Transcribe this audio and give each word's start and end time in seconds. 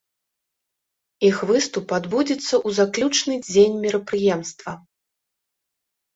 Іх 1.29 1.37
выступ 1.49 1.85
адбудзецца 1.99 2.39
ў 2.39 2.69
заключны 2.79 3.33
дзень 3.47 3.75
мерапрыемства. 3.85 4.71